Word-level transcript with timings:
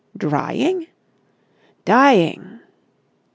"Drying?" 0.17 0.87
"Dying!" 1.85 2.59